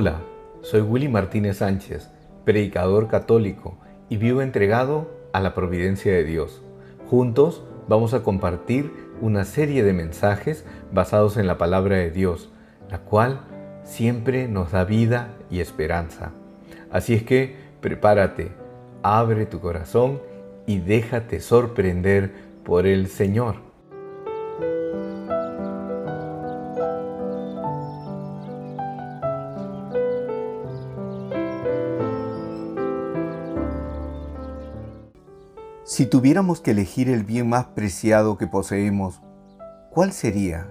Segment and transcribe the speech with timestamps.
[0.00, 0.20] Hola,
[0.62, 2.08] soy Willy Martínez Sánchez,
[2.44, 3.78] predicador católico
[4.08, 6.62] y vivo entregado a la providencia de Dios.
[7.10, 12.48] Juntos vamos a compartir una serie de mensajes basados en la palabra de Dios,
[12.88, 13.40] la cual
[13.82, 16.30] siempre nos da vida y esperanza.
[16.92, 18.52] Así es que prepárate,
[19.02, 20.22] abre tu corazón
[20.64, 23.67] y déjate sorprender por el Señor.
[35.98, 39.20] Si tuviéramos que elegir el bien más preciado que poseemos,
[39.90, 40.70] ¿cuál sería?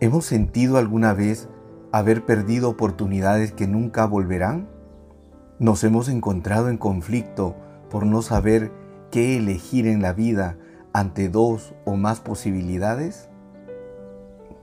[0.00, 1.48] ¿Hemos sentido alguna vez
[1.92, 4.68] haber perdido oportunidades que nunca volverán?
[5.58, 7.56] ¿Nos hemos encontrado en conflicto
[7.88, 8.70] por no saber
[9.10, 10.58] qué elegir en la vida
[10.92, 13.30] ante dos o más posibilidades?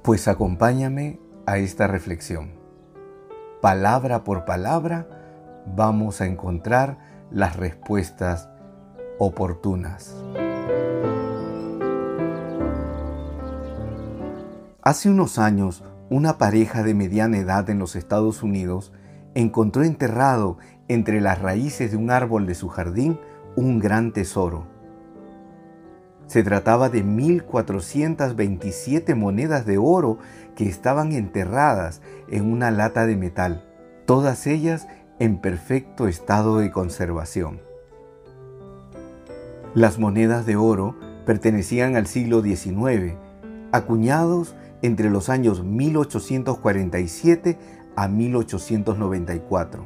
[0.03, 2.51] Pues acompáñame a esta reflexión.
[3.63, 5.07] Palabra por palabra
[5.75, 6.99] vamos a encontrar
[7.31, 8.47] las respuestas
[9.17, 10.15] oportunas.
[14.81, 18.91] Hace unos años, una pareja de mediana edad en los Estados Unidos
[19.33, 23.19] encontró enterrado entre las raíces de un árbol de su jardín
[23.55, 24.67] un gran tesoro.
[26.27, 30.17] Se trataba de 1427 monedas de oro
[30.55, 33.63] que estaban enterradas en una lata de metal,
[34.05, 34.87] todas ellas
[35.19, 37.61] en perfecto estado de conservación.
[39.75, 40.95] Las monedas de oro
[41.25, 43.15] pertenecían al siglo XIX,
[43.73, 47.57] acuñados entre los años 1847
[47.97, 49.83] a 1894.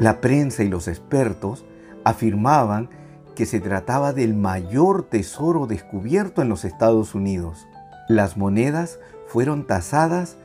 [0.00, 1.64] La prensa y los expertos
[2.02, 2.90] afirmaban
[3.36, 7.68] que se trataba del mayor tesoro descubierto en los Estados Unidos.
[8.08, 10.36] Las monedas fueron tasadas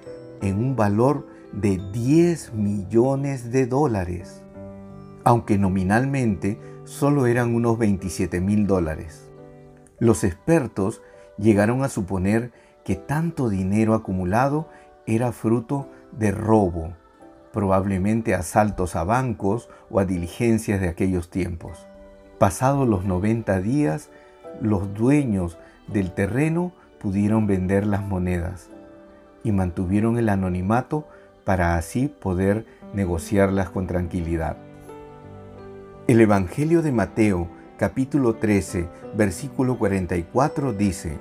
[0.43, 4.43] en un valor de 10 millones de dólares,
[5.23, 9.29] aunque nominalmente solo eran unos 27 mil dólares.
[9.99, 11.01] Los expertos
[11.37, 12.51] llegaron a suponer
[12.83, 14.69] que tanto dinero acumulado
[15.07, 16.93] era fruto de robo,
[17.51, 21.87] probablemente asaltos a bancos o a diligencias de aquellos tiempos.
[22.37, 24.09] Pasados los 90 días,
[24.61, 25.57] los dueños
[25.87, 28.69] del terreno pudieron vender las monedas
[29.43, 31.07] y mantuvieron el anonimato
[31.43, 34.57] para así poder negociarlas con tranquilidad.
[36.07, 37.47] El Evangelio de Mateo
[37.79, 41.17] capítulo 13 versículo 44 dice,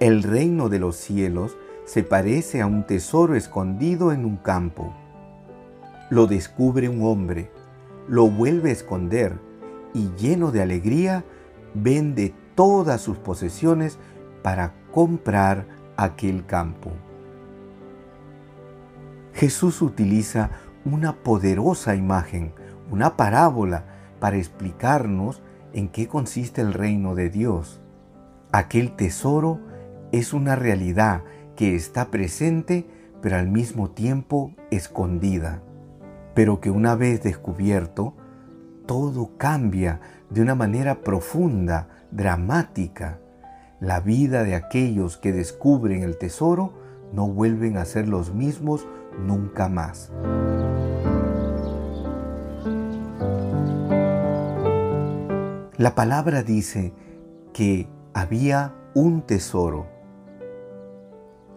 [0.00, 4.92] El reino de los cielos se parece a un tesoro escondido en un campo.
[6.10, 7.48] Lo descubre un hombre,
[8.08, 9.38] lo vuelve a esconder
[9.94, 11.24] y lleno de alegría
[11.74, 13.98] vende todas sus posesiones
[14.42, 15.64] para comprar
[15.96, 16.90] aquel campo.
[19.32, 20.50] Jesús utiliza
[20.84, 22.52] una poderosa imagen
[22.94, 23.84] una parábola
[24.20, 27.80] para explicarnos en qué consiste el reino de Dios.
[28.52, 29.60] Aquel tesoro
[30.12, 31.24] es una realidad
[31.56, 32.86] que está presente
[33.20, 35.62] pero al mismo tiempo escondida,
[36.34, 38.14] pero que una vez descubierto,
[38.86, 43.18] todo cambia de una manera profunda, dramática.
[43.80, 46.74] La vida de aquellos que descubren el tesoro
[47.14, 48.86] no vuelven a ser los mismos
[49.18, 50.12] nunca más.
[55.84, 56.94] La palabra dice
[57.52, 59.86] que había un tesoro.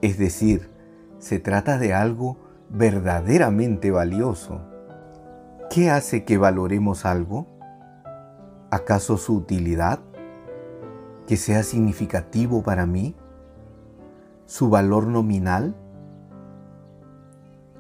[0.02, 0.70] Es decir,
[1.18, 2.36] se trata de algo
[2.70, 4.60] verdaderamente valioso.
[5.70, 7.48] ¿Qué hace que valoremos algo?
[8.70, 10.02] ¿Acaso su utilidad?
[11.26, 13.16] ¿Que sea significativo para mí?
[14.46, 15.74] ¿Su valor nominal?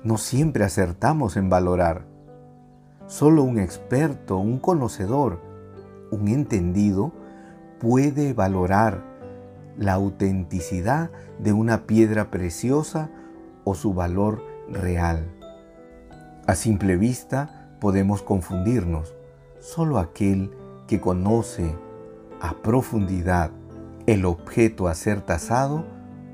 [0.02, 2.06] No siempre acertamos en valorar.
[3.06, 5.47] Solo un experto, un conocedor,
[6.12, 7.12] un entendido
[7.80, 9.04] puede valorar
[9.78, 13.10] la autenticidad de una piedra preciosa
[13.64, 15.28] o su valor real.
[16.48, 19.16] A simple vista podemos confundirnos.
[19.60, 20.52] Solo aquel
[20.88, 21.76] que conoce
[22.42, 23.52] a profundidad
[24.06, 25.86] el objeto a ser tasado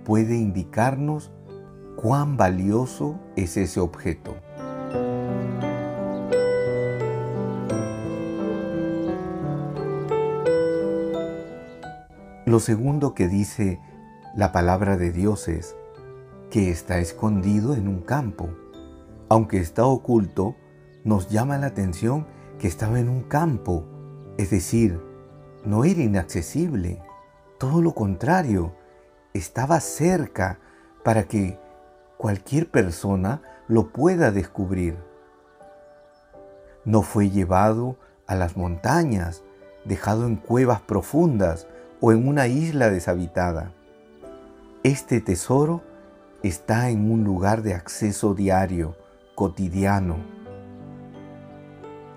[0.05, 1.31] puede indicarnos
[1.95, 4.35] cuán valioso es ese objeto.
[12.53, 13.79] Lo segundo que dice
[14.35, 15.75] la palabra de Dios es
[16.51, 18.47] que está escondido en un campo.
[19.27, 20.55] Aunque está oculto,
[21.03, 22.27] nos llama la atención
[22.59, 23.85] que estaba en un campo,
[24.38, 25.01] es decir,
[25.65, 27.01] no era inaccesible,
[27.57, 28.75] todo lo contrario,
[29.33, 30.59] estaba cerca
[31.03, 31.59] para que
[32.17, 34.95] cualquier persona lo pueda descubrir.
[36.85, 37.97] No fue llevado
[38.27, 39.41] a las montañas,
[39.85, 41.65] dejado en cuevas profundas
[42.05, 43.71] o en una isla deshabitada.
[44.83, 45.81] Este tesoro
[46.44, 48.97] está en un lugar de acceso diario,
[49.35, 50.17] cotidiano.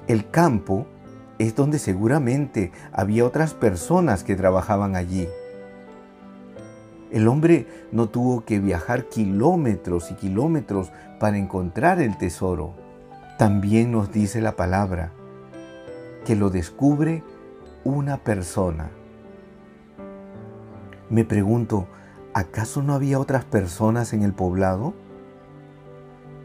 [0.08, 0.88] El campo
[1.38, 5.28] es donde seguramente había otras personas que trabajaban allí.
[7.12, 10.90] El hombre no tuvo que viajar kilómetros y kilómetros
[11.20, 12.74] para encontrar el tesoro.
[13.38, 15.12] También nos dice la palabra
[16.24, 17.22] que lo descubre
[17.84, 18.90] una persona.
[21.08, 21.86] Me pregunto,
[22.34, 24.94] ¿acaso no había otras personas en el poblado?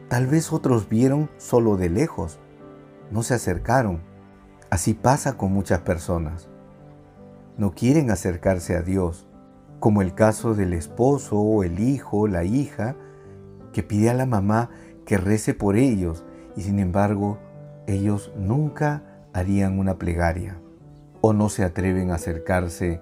[0.08, 2.40] Tal vez otros vieron solo de lejos,
[3.10, 4.02] no se acercaron.
[4.70, 6.48] Así pasa con muchas personas.
[7.58, 9.28] No quieren acercarse a Dios,
[9.80, 12.96] como el caso del esposo o el hijo, la hija,
[13.74, 14.70] que pide a la mamá
[15.06, 16.24] que rece por ellos
[16.56, 17.40] y sin embargo
[17.88, 19.04] ellos nunca
[19.34, 20.60] harían una plegaria
[21.22, 23.02] o no se atreven a acercarse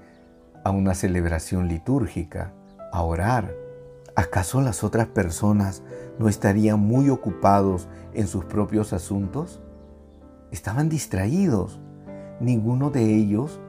[0.63, 2.53] a una celebración litúrgica,
[2.91, 3.53] a orar.
[4.15, 5.83] ¿Acaso las otras personas
[6.17, 9.61] no estarían muy ocupados en sus propios asuntos?
[10.51, 11.79] Estaban distraídos.
[12.39, 13.59] Ninguno de ellos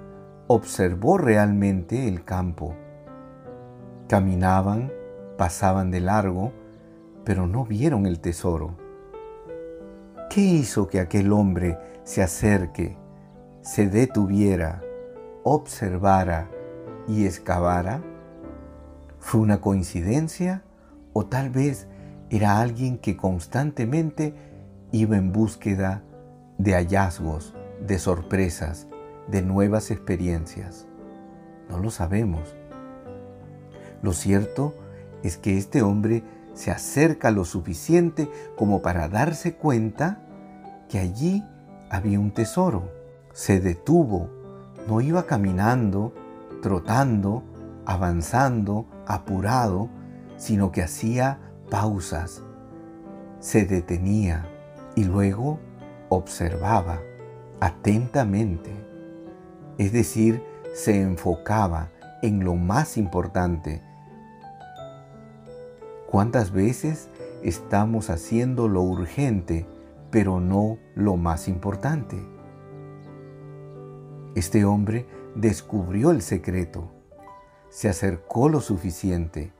[0.46, 2.74] observó realmente el campo.
[4.08, 4.92] Caminaban,
[5.38, 6.52] pasaban de largo,
[7.24, 8.76] pero no vieron el tesoro.
[10.28, 12.96] ¿Qué hizo que aquel hombre se acerque,
[13.62, 14.82] se detuviera,
[15.44, 16.50] observara
[17.10, 18.02] y excavara?
[19.18, 20.62] ¿Fue una coincidencia
[21.12, 21.88] o tal vez
[22.30, 24.34] era alguien que constantemente
[24.92, 26.02] iba en búsqueda
[26.58, 27.54] de hallazgos,
[27.84, 28.86] de sorpresas,
[29.28, 30.86] de nuevas experiencias?
[31.68, 32.54] No lo sabemos.
[34.02, 34.74] Lo cierto
[35.22, 36.22] es que este hombre
[36.54, 40.22] se acerca lo suficiente como para darse cuenta
[40.88, 41.44] que allí
[41.90, 42.90] había un tesoro.
[43.32, 44.30] Se detuvo,
[44.88, 46.14] no iba caminando,
[46.60, 47.42] trotando,
[47.86, 49.88] avanzando, apurado,
[50.36, 51.38] sino que hacía
[51.70, 52.42] pausas,
[53.40, 54.46] se detenía
[54.94, 55.58] y luego
[56.08, 57.00] observaba
[57.60, 58.70] atentamente.
[59.78, 60.42] Es decir,
[60.74, 61.90] se enfocaba
[62.22, 63.82] en lo más importante.
[66.06, 67.08] ¿Cuántas veces
[67.42, 69.66] estamos haciendo lo urgente,
[70.10, 72.22] pero no lo más importante?
[74.34, 76.90] Este hombre descubrió el secreto,
[77.68, 79.52] se acercó lo suficiente,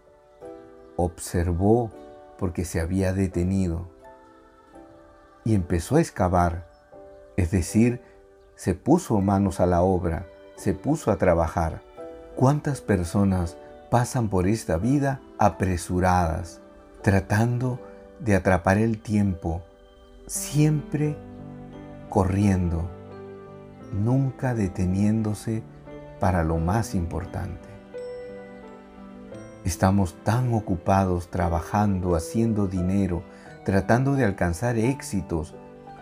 [0.97, 1.91] observó
[2.39, 3.89] porque se había detenido
[5.45, 6.69] y empezó a excavar,
[7.37, 8.03] es decir,
[8.55, 10.27] se puso manos a la obra,
[10.57, 11.83] se puso a trabajar.
[12.37, 13.57] ¿Cuántas personas
[13.91, 16.61] pasan por esta vida apresuradas,
[17.03, 17.81] tratando
[18.21, 19.63] de atrapar el tiempo,
[20.27, 21.17] siempre
[22.09, 22.89] corriendo,
[23.93, 25.63] nunca deteniéndose
[26.19, 27.69] para lo más importante?
[29.65, 33.23] Estamos tan ocupados trabajando, haciendo dinero,
[33.65, 35.55] tratando de alcanzar éxitos,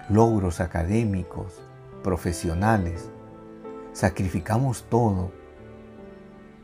[0.09, 1.61] logros académicos,
[2.05, 3.11] profesionales.
[3.93, 5.33] Sacrificamos todo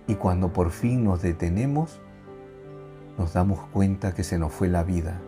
[0.06, 2.00] y cuando por fin nos detenemos,
[3.18, 5.20] nos damos cuenta que se nos fue la vida,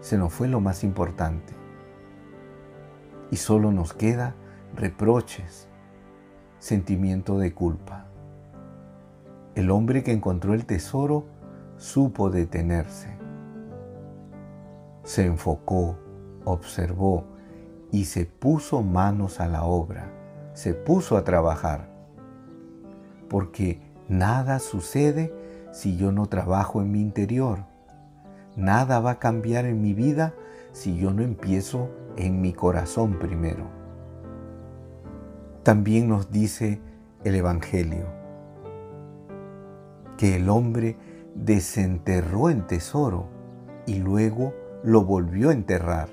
[0.00, 1.54] se nos fue lo más importante.
[3.30, 4.34] Y solo nos queda
[4.74, 5.68] reproches,
[6.58, 8.06] sentimiento de culpa.
[9.54, 11.26] El hombre que encontró el tesoro
[11.76, 13.16] supo detenerse.
[15.04, 15.98] Se enfocó,
[16.44, 17.24] observó
[17.90, 20.10] y se puso manos a la obra,
[20.54, 21.88] se puso a trabajar.
[23.28, 25.34] Porque nada sucede
[25.72, 27.64] si yo no trabajo en mi interior.
[28.56, 30.34] Nada va a cambiar en mi vida
[30.72, 33.81] si yo no empiezo en mi corazón primero.
[35.62, 36.80] También nos dice
[37.22, 38.06] el Evangelio
[40.16, 40.96] que el hombre
[41.34, 43.28] desenterró el tesoro
[43.86, 46.08] y luego lo volvió a enterrar.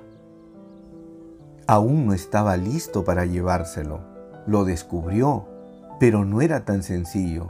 [1.66, 4.02] Aún no estaba listo para llevárselo.
[4.46, 5.48] Lo descubrió,
[6.00, 7.48] pero no era tan sencillo.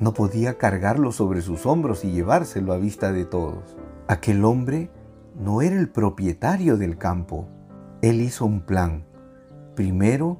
[0.00, 3.76] No podía cargarlo sobre sus hombros y llevárselo a vista de todos.
[4.08, 4.90] Aquel hombre
[5.38, 7.48] no era el propietario del campo.
[8.02, 9.04] Él hizo un plan.
[9.74, 10.38] Primero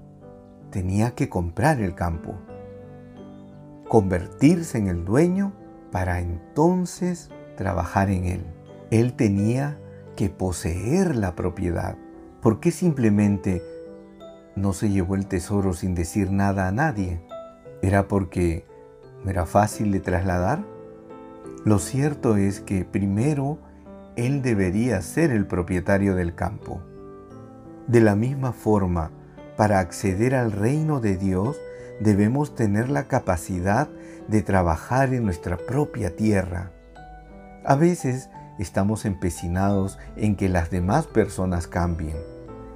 [0.75, 2.35] tenía que comprar el campo
[3.95, 5.53] convertirse en el dueño
[5.93, 8.45] para entonces trabajar en él.
[8.91, 9.79] Él tenía
[10.17, 11.97] que poseer la propiedad.
[12.43, 13.63] ¿Por qué simplemente
[14.57, 17.21] no se llevó el tesoro sin decir nada a nadie?
[17.83, 18.67] ¿Era porque
[19.23, 20.65] no era fácil de trasladar?
[21.65, 23.59] Lo cierto es que primero
[24.17, 26.81] él debería ser el propietario del campo.
[27.87, 29.13] De la misma forma,
[29.57, 31.61] para acceder al reino de Dios,
[32.01, 33.89] debemos tener la capacidad
[34.29, 36.73] de trabajar en nuestra propia tierra.
[37.65, 42.17] A veces estamos empecinados en que las demás personas cambien.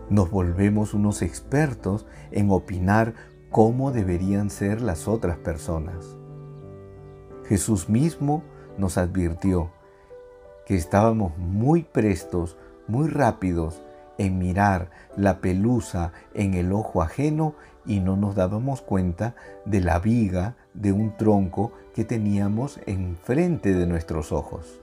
[0.08, 3.14] Nos volvemos unos expertos en opinar
[3.50, 6.16] cómo deberían ser las otras personas.
[7.46, 8.42] Jesús mismo
[8.76, 9.70] nos advirtió
[10.66, 12.56] que estábamos muy prestos,
[12.86, 13.80] muy rápidos
[14.18, 17.54] en mirar la pelusa en el ojo ajeno
[17.86, 19.34] y no nos dábamos cuenta
[19.64, 24.80] de la viga de un tronco que teníamos enfrente de nuestros ojos.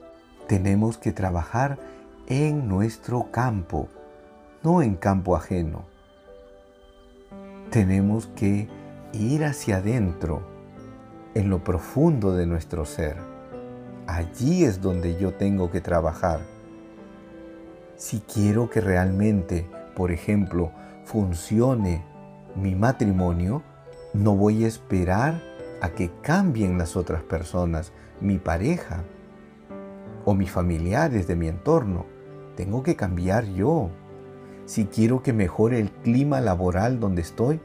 [0.48, 1.78] Tenemos que trabajar
[2.26, 3.88] en nuestro campo,
[4.62, 5.84] no en campo ajeno.
[7.70, 8.68] Tenemos que
[9.12, 10.42] ir hacia adentro,
[11.34, 13.16] en lo profundo de nuestro ser.
[14.06, 16.40] Allí es donde yo tengo que trabajar
[17.96, 20.70] si quiero que realmente, por ejemplo,
[21.04, 22.04] funcione
[22.54, 23.62] mi matrimonio,
[24.12, 25.42] no voy a esperar
[25.80, 29.04] a que cambien las otras personas, mi pareja
[30.24, 32.06] o mis familiares de mi entorno.
[32.54, 33.90] Tengo que cambiar yo.
[34.66, 37.60] Si quiero que mejore el clima laboral donde estoy,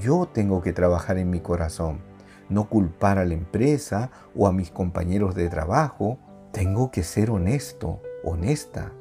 [0.00, 2.00] yo tengo que trabajar en mi corazón.
[2.48, 6.18] No culpar a la empresa o a mis compañeros de trabajo.
[6.52, 8.92] Tengo que ser honesto, honesta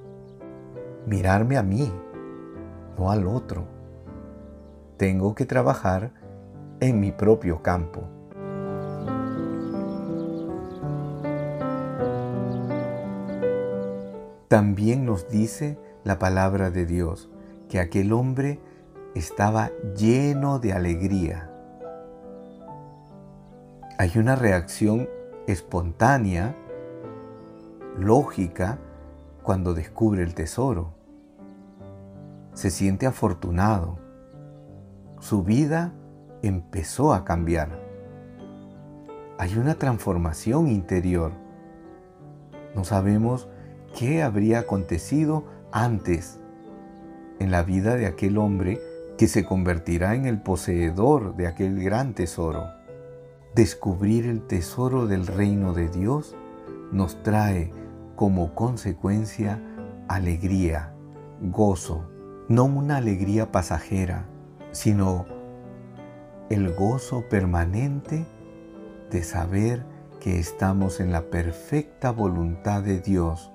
[1.05, 1.91] mirarme a mí,
[2.98, 3.65] no al otro.
[4.98, 6.12] Tengo que trabajar
[6.79, 8.03] en mi propio campo.
[14.48, 17.29] También nos dice la palabra de Dios
[17.70, 18.60] que aquel hombre
[19.15, 21.50] estaba lleno de alegría.
[23.98, 25.08] Hay una reacción
[25.48, 26.55] espontánea,
[27.98, 28.77] lógica,
[29.51, 30.93] cuando descubre el tesoro.
[32.53, 34.00] Se siente afortunado.
[35.20, 35.93] Su vida
[36.41, 37.77] empezó a cambiar.
[39.38, 41.34] Hay una transformación interior.
[42.77, 43.50] No sabemos
[44.00, 45.43] qué habría acontecido
[45.74, 46.39] antes
[47.39, 48.79] en la vida de aquel hombre
[49.17, 52.67] que se convertirá en el poseedor de aquel gran tesoro.
[53.53, 56.38] Descubrir el tesoro del reino de Dios
[56.93, 57.80] nos trae
[58.22, 59.60] como consecuencia
[60.08, 60.94] alegría,
[61.42, 62.08] gozo,
[62.50, 64.28] no una alegría pasajera,
[64.70, 65.25] sino
[66.51, 68.28] el gozo permanente
[69.10, 69.84] de saber
[70.20, 73.51] que estamos en la perfecta voluntad de Dios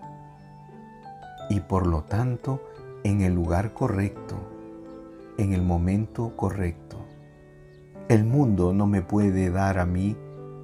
[1.49, 2.61] y por lo tanto
[3.05, 4.35] en el lugar correcto,
[5.39, 7.07] en el momento correcto.
[8.09, 10.17] El mundo no me puede dar a mí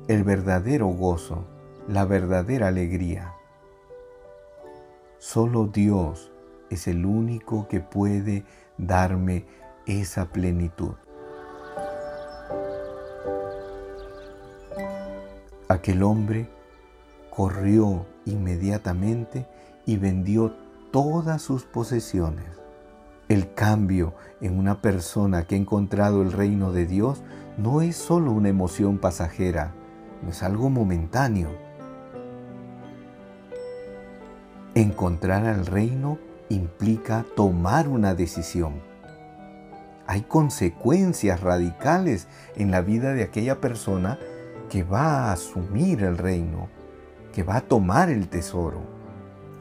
[0.09, 1.45] el verdadero gozo,
[1.87, 3.37] la verdadera alegría.
[5.25, 6.33] Solo Dios
[6.69, 8.45] es el único que puede
[8.77, 9.47] darme
[9.87, 10.95] esa plenitud.
[15.69, 16.51] Aquel hombre
[17.31, 19.47] corrió inmediatamente
[19.87, 20.57] y vendió
[20.91, 22.61] todas sus posesiones.
[23.29, 27.23] El cambio en una persona que ha encontrado el reino de Dios
[27.59, 29.73] no es solo una emoción pasajera,
[30.21, 31.72] no es algo momentáneo
[34.75, 38.81] Encontrar al reino implica tomar una decisión.
[40.07, 42.27] Hay consecuencias radicales
[42.57, 44.19] en la vida de aquella persona
[44.71, 46.71] que va a asumir el reino,
[47.35, 48.81] que va a tomar el tesoro.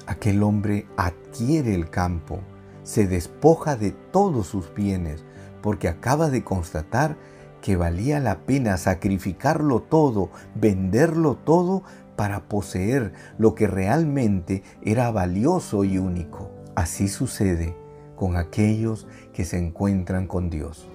[0.08, 2.40] Aquel hombre adquiere el campo,
[2.84, 5.26] se despoja de todos sus bienes,
[5.62, 7.18] porque acaba de constatar
[7.62, 11.84] que valía la pena sacrificarlo todo, venderlo todo
[12.16, 16.52] para poseer lo que realmente era valioso y único.
[16.76, 17.76] Así sucede
[18.16, 20.88] con aquellos que se encuentran con Dios.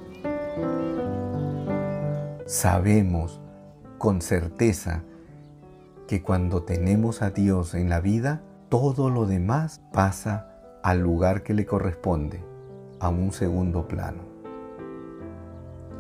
[2.47, 3.41] Sabemos
[3.99, 5.03] con certeza
[6.07, 10.49] que cuando tenemos a Dios en la vida, todo lo demás pasa
[10.83, 12.41] al lugar que le corresponde,
[13.01, 14.36] a un segundo plano.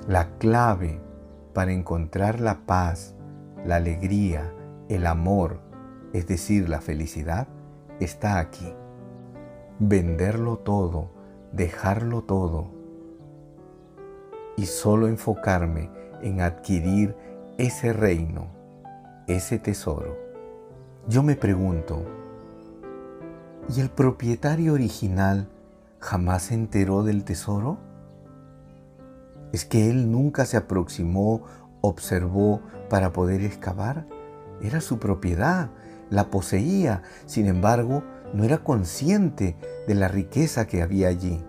[0.08, 1.00] La clave
[1.52, 3.16] para encontrar la paz,
[3.64, 4.52] la alegría,
[4.88, 5.58] el amor,
[6.12, 7.48] es decir, la felicidad,
[7.98, 8.72] está aquí.
[9.80, 11.10] Venderlo todo,
[11.50, 12.70] dejarlo todo
[14.56, 15.90] y solo enfocarme
[16.22, 17.16] en adquirir
[17.58, 18.46] ese reino,
[19.26, 20.16] ese tesoro.
[21.08, 22.04] Yo me pregunto,
[23.74, 25.48] ¿y el propietario original
[25.98, 27.85] jamás se enteró del tesoro?
[29.56, 31.40] ¿Es que él nunca se aproximó,
[31.80, 32.60] observó
[32.90, 34.06] para poder excavar?
[34.60, 35.70] Era su propiedad,
[36.10, 38.02] la poseía, sin embargo,
[38.34, 39.56] no era consciente
[39.88, 41.42] de la riqueza que había allí.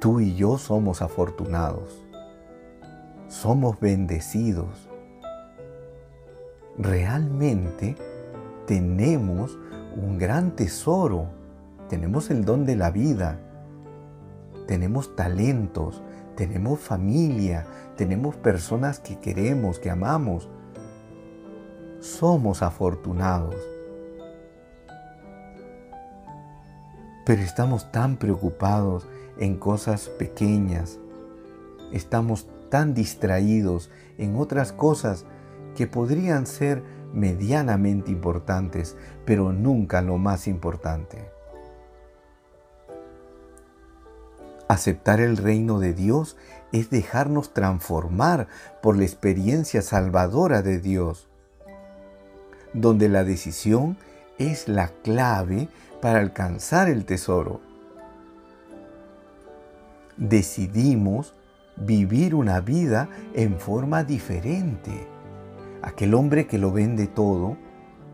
[0.00, 2.04] Tú y yo somos afortunados,
[3.28, 4.90] somos bendecidos.
[6.76, 7.96] Realmente
[8.66, 9.58] tenemos
[9.96, 11.30] un gran tesoro,
[11.88, 13.40] tenemos el don de la vida,
[14.66, 16.02] tenemos talentos,
[16.36, 20.48] tenemos familia, tenemos personas que queremos, que amamos.
[22.00, 23.56] Somos afortunados.
[27.24, 29.06] Pero estamos tan preocupados
[29.38, 30.98] en cosas pequeñas.
[31.92, 35.24] Estamos tan distraídos en otras cosas
[35.76, 41.33] que podrían ser medianamente importantes, pero nunca lo más importante.
[44.68, 46.36] Aceptar el reino de Dios
[46.72, 48.48] es dejarnos transformar
[48.82, 51.28] por la experiencia salvadora de Dios,
[52.72, 53.98] donde la decisión
[54.38, 55.68] es la clave
[56.00, 57.60] para alcanzar el tesoro.
[60.16, 61.34] Decidimos
[61.76, 65.06] vivir una vida en forma diferente.
[65.82, 67.58] Aquel hombre que lo vende todo,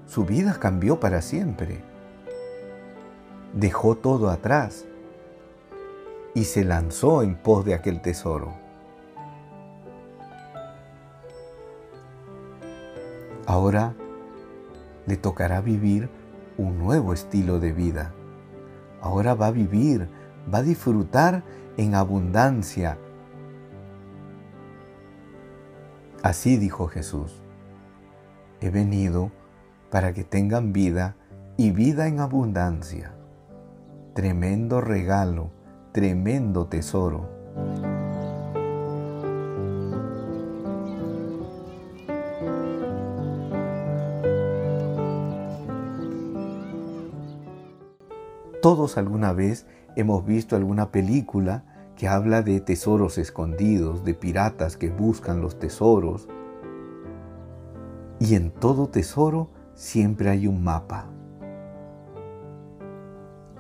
[0.07, 1.79] su vida cambió para siempre.
[3.55, 4.85] Dejó todo atrás
[6.35, 8.55] y se lanzó en pos de aquel tesoro.
[13.47, 13.95] Ahora
[15.07, 16.09] le tocará vivir
[16.57, 18.13] un nuevo estilo de vida.
[19.01, 20.09] Ahora va a vivir,
[20.53, 21.43] va a disfrutar
[21.77, 22.99] en abundancia.
[26.23, 27.41] Así dijo Jesús,
[28.61, 29.33] he venido
[29.91, 31.17] para que tengan vida
[31.57, 33.15] y vida en abundancia.
[34.15, 35.51] Tremendo regalo
[35.93, 37.29] tremendo tesoro.
[48.63, 51.65] Todos alguna vez hemos visto alguna película
[51.97, 56.29] que habla de tesoros escondidos, de piratas que buscan los tesoros.
[58.19, 61.07] Y en todo tesoro siempre hay un mapa.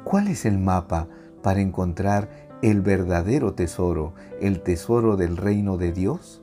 [0.04, 1.08] ¿Cuál es el mapa
[1.42, 2.28] para encontrar
[2.62, 6.42] el verdadero tesoro, el tesoro del reino de Dios?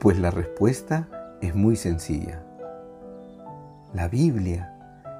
[0.00, 1.08] Pues la respuesta
[1.40, 2.44] es muy sencilla.
[3.94, 4.74] La Biblia,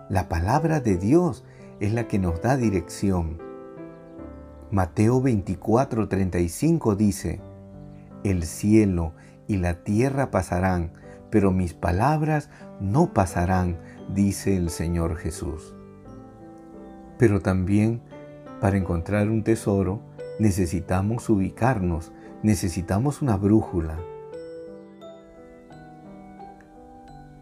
[0.09, 1.45] la palabra de Dios,
[1.81, 3.39] es la que nos da dirección.
[4.71, 7.41] Mateo 24:35 dice,
[8.25, 9.13] El cielo
[9.47, 10.93] y la tierra pasarán,
[11.31, 13.79] pero mis palabras no pasarán,
[14.15, 15.75] dice el Señor Jesús.
[17.23, 18.01] Pero también
[18.61, 20.01] para encontrar un tesoro
[20.41, 22.11] necesitamos ubicarnos,
[22.43, 23.97] necesitamos una brújula.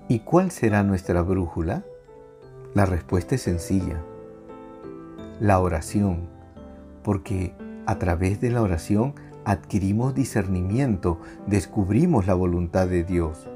[0.06, 1.82] ¿Y cuál será nuestra brújula?
[2.74, 4.02] La respuesta es sencilla.
[5.40, 6.28] La oración,
[7.02, 7.54] porque
[7.86, 9.14] a través de la oración
[9.46, 13.48] adquirimos discernimiento, descubrimos la voluntad de Dios.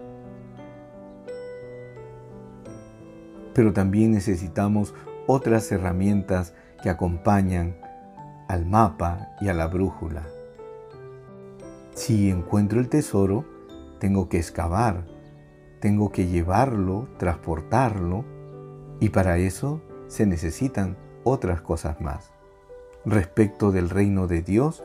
[3.53, 4.95] Pero también necesitamos
[5.27, 7.77] otras herramientas que acompañan
[8.49, 10.23] al mapa y a la brújula.
[11.95, 13.45] Si encuentro el tesoro,
[13.99, 15.07] tengo que excavar,
[15.81, 18.25] tengo que llevarlo, transportarlo,
[19.01, 22.33] y para eso se necesitan otras cosas más.
[23.05, 24.83] Respecto del reino de Dios,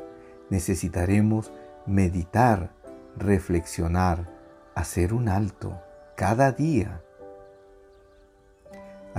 [0.49, 1.51] necesitaremos
[1.85, 2.71] meditar,
[3.17, 4.29] reflexionar,
[4.75, 5.79] hacer un alto
[6.15, 7.01] cada día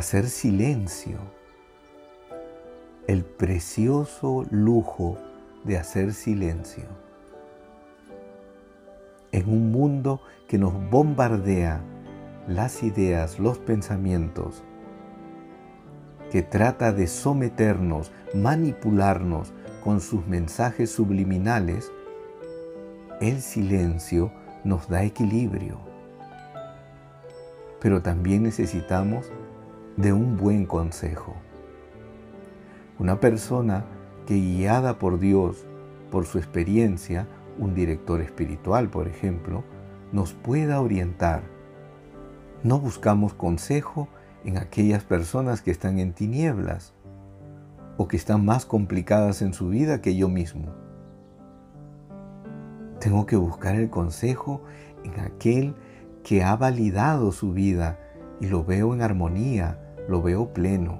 [0.00, 1.18] hacer silencio,
[3.06, 5.18] el precioso lujo
[5.64, 6.84] de hacer silencio.
[9.30, 11.82] En un mundo que nos bombardea
[12.48, 14.62] las ideas, los pensamientos,
[16.32, 19.52] que trata de someternos, manipularnos
[19.84, 21.92] con sus mensajes subliminales,
[23.20, 24.32] el silencio
[24.64, 25.78] nos da equilibrio.
[27.82, 29.30] Pero también necesitamos
[29.96, 31.34] de un buen consejo.
[32.98, 33.84] Una persona
[34.26, 35.66] que guiada por Dios,
[36.10, 37.26] por su experiencia,
[37.58, 39.64] un director espiritual, por ejemplo,
[40.12, 41.42] nos pueda orientar.
[42.62, 44.08] No buscamos consejo
[44.44, 46.94] en aquellas personas que están en tinieblas
[47.96, 50.66] o que están más complicadas en su vida que yo mismo.
[52.98, 54.62] Tengo que buscar el consejo
[55.04, 55.74] en aquel
[56.22, 57.98] que ha validado su vida
[58.40, 60.98] y lo veo en armonía, lo veo pleno.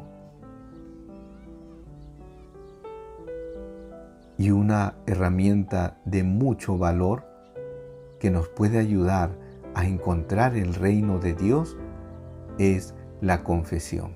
[4.36, 7.24] Y una herramienta de mucho valor
[8.18, 9.30] que nos puede ayudar
[9.74, 11.76] a encontrar el reino de Dios
[12.58, 14.12] es la confesión.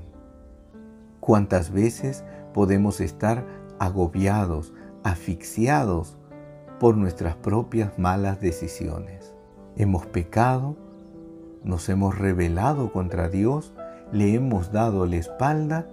[1.21, 3.47] ¿Cuántas veces podemos estar
[3.79, 6.19] agobiados, asfixiados
[6.79, 9.35] por nuestras propias malas decisiones?
[9.77, 10.77] Hemos pecado,
[11.65, 13.73] nos hemos rebelado contra Dios,
[14.13, 15.87] le hemos dado la espalda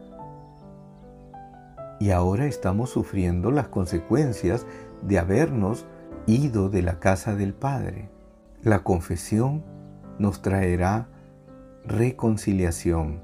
[2.00, 4.66] y ahora estamos sufriendo las consecuencias
[5.02, 5.86] de habernos
[6.28, 8.10] ido de la casa del Padre.
[8.64, 9.64] La confesión
[10.20, 11.08] nos traerá
[11.86, 13.22] reconciliación,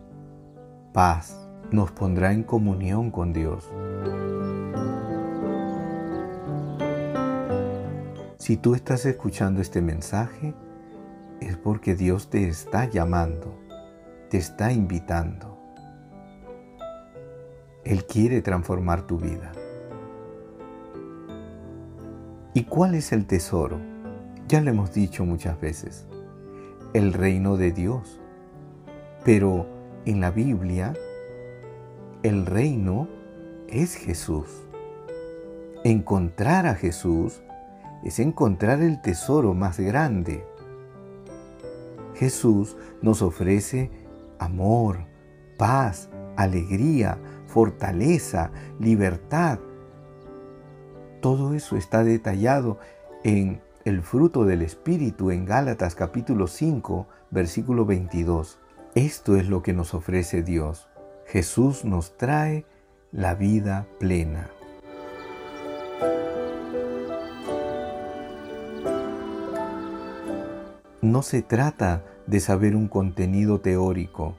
[0.93, 3.67] paz, nos pondrá en comunión con Dios.
[8.37, 10.53] Si tú estás escuchando este mensaje,
[11.41, 13.57] es porque Dios te está llamando,
[14.29, 15.57] te está invitando.
[17.83, 19.51] Él quiere transformar tu vida.
[22.53, 23.79] ¿Y cuál es el tesoro?
[24.47, 26.07] Ya lo hemos dicho muchas veces.
[26.93, 28.19] El reino de Dios.
[29.23, 29.67] Pero
[30.05, 30.93] en la Biblia,
[32.23, 33.07] el reino
[33.67, 34.49] es Jesús.
[35.83, 37.41] Encontrar a Jesús
[38.03, 40.45] es encontrar el tesoro más grande.
[42.17, 43.91] Jesús nos ofrece
[44.39, 44.97] amor,
[45.57, 49.59] paz, alegría, fortaleza, libertad,
[51.21, 52.77] todo eso está detallado
[53.23, 58.59] en el fruto del Espíritu en Gálatas capítulo 5, versículo 22.
[58.93, 60.87] Esto es lo que nos ofrece Dios.
[61.25, 62.65] Jesús nos trae
[63.11, 64.49] la vida plena.
[71.07, 74.35] No se trata de saber un contenido teórico,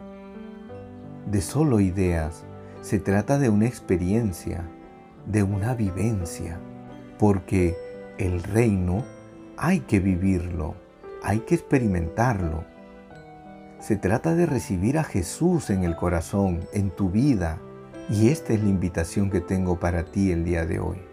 [1.25, 2.45] de solo ideas,
[2.83, 4.69] se trata de una experiencia,
[5.25, 6.61] de una vivencia
[7.19, 7.75] porque
[8.19, 9.03] el reino
[9.57, 10.75] hay que vivirlo,
[11.23, 12.65] hay que experimentarlo.
[13.81, 17.61] Se trata de recibir a Jesús en el corazón, en tu vida,
[18.11, 21.08] y esta es la invitación que tengo para ti el día de hoy.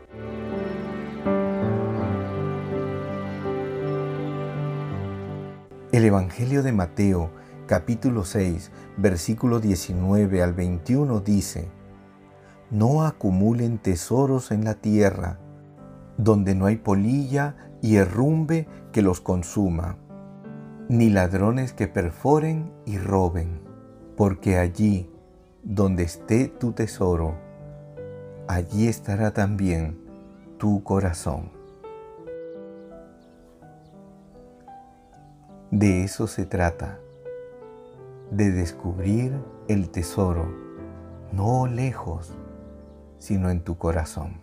[6.06, 7.32] El Evangelio de Mateo,
[7.66, 11.68] capítulo 6, versículo 19 al 21 dice,
[12.70, 15.40] No acumulen tesoros en la tierra,
[16.18, 19.98] donde no hay polilla y herrumbe que los consuma,
[20.90, 23.62] ni ladrones que perforen y roben,
[24.16, 25.10] porque allí
[25.64, 27.34] donde esté tu tesoro,
[28.48, 29.98] allí estará también
[30.60, 31.55] tu corazón.
[35.76, 37.00] De eso se trata,
[38.32, 40.48] de descubrir el tesoro,
[41.34, 42.34] no lejos,
[43.18, 44.40] sino en tu corazón.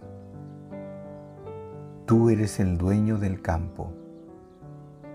[2.05, 3.95] Tú eres el dueño del campo.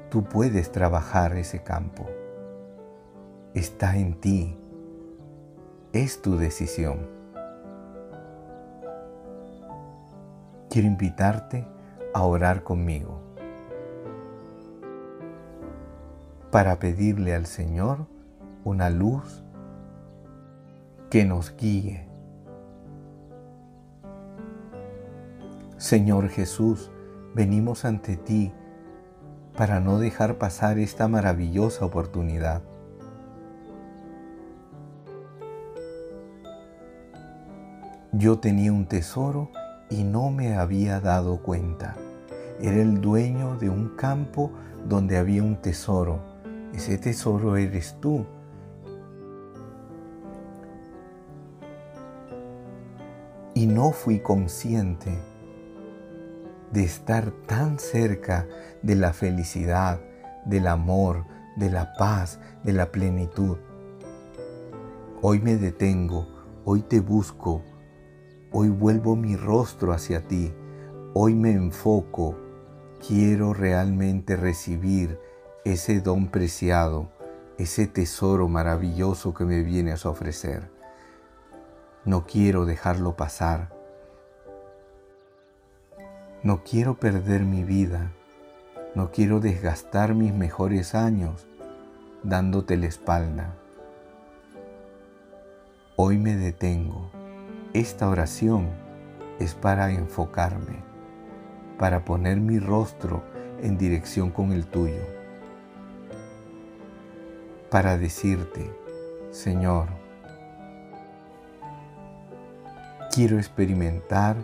[0.09, 2.07] Tú puedes trabajar ese campo.
[3.53, 4.57] Está en ti.
[5.93, 7.07] Es tu decisión.
[10.67, 11.67] Quiero invitarte
[12.11, 13.26] a orar conmigo
[16.51, 18.07] para pedirle al Señor
[18.63, 19.43] una luz
[21.09, 22.07] que nos guíe
[25.77, 26.89] Señor Jesús,
[27.35, 28.51] venimos ante ti
[29.55, 32.63] para no dejar pasar esta maravillosa oportunidad.
[38.11, 39.51] Yo tenía un tesoro
[39.91, 41.95] y no me había dado cuenta.
[42.59, 44.51] Era el dueño de un campo
[44.89, 46.19] donde había un tesoro.
[46.73, 48.25] Ese tesoro eres tú.
[53.53, 55.17] Y no fui consciente
[56.71, 58.47] de estar tan cerca
[58.83, 59.99] de la felicidad,
[60.45, 61.25] del amor,
[61.55, 63.57] de la paz, de la plenitud.
[65.21, 66.27] Hoy me detengo,
[66.65, 67.63] hoy te busco,
[68.51, 70.53] hoy vuelvo mi rostro hacia ti,
[71.15, 72.35] hoy me enfoco,
[73.05, 75.19] quiero realmente recibir
[75.71, 77.09] ese don preciado,
[77.57, 80.69] ese tesoro maravilloso que me vienes a ofrecer.
[82.05, 83.77] No quiero dejarlo pasar
[86.43, 88.11] no quiero perder mi vida,
[88.93, 91.47] no quiero desgastar mis mejores años
[92.21, 93.55] dándote la espalda.
[95.95, 97.09] Hoy me detengo.
[97.73, 98.69] Esta oración
[99.39, 100.83] es para enfocarme,
[101.79, 103.23] para poner mi rostro
[103.61, 105.03] en dirección con el tuyo,
[107.69, 108.71] para decirte,
[109.31, 109.87] Señor,
[113.13, 114.37] quiero experimentar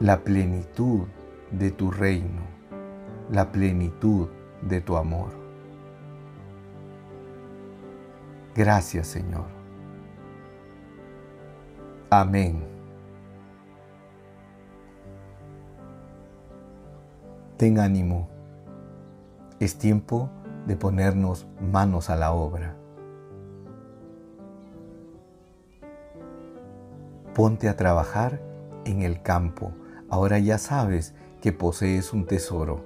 [0.00, 1.06] la plenitud
[1.50, 2.42] de tu reino,
[3.30, 4.28] la plenitud
[4.62, 5.30] de tu amor.
[8.54, 9.46] Gracias Señor.
[12.10, 12.62] Amén.
[17.56, 18.28] Ten ánimo.
[19.58, 20.30] Es tiempo
[20.66, 22.76] de ponernos manos a la obra.
[27.34, 28.40] Ponte a trabajar
[28.84, 29.72] en el campo.
[30.10, 32.84] Ahora ya sabes que posees un tesoro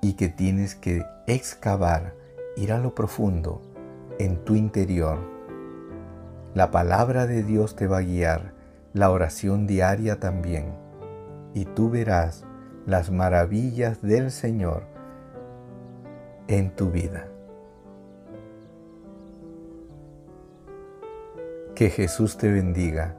[0.00, 2.14] y que tienes que excavar,
[2.56, 3.62] ir a lo profundo
[4.18, 5.18] en tu interior.
[6.54, 8.54] La palabra de Dios te va a guiar,
[8.94, 10.72] la oración diaria también,
[11.54, 12.44] y tú verás
[12.86, 14.97] las maravillas del Señor
[16.48, 17.28] en tu vida.
[21.74, 23.14] Que Jesús te bendiga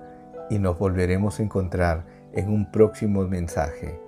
[0.50, 4.02] y nos volveremos a encontrar en un próximo mensaje,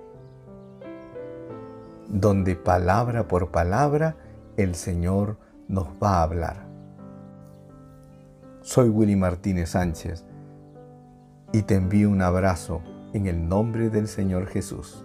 [2.08, 4.16] donde palabra por palabra
[4.56, 6.66] el Señor nos va a hablar.
[8.60, 10.24] Soy Willy Martínez Sánchez
[11.52, 12.82] y te envío un abrazo
[13.12, 15.04] en el nombre del Señor Jesús.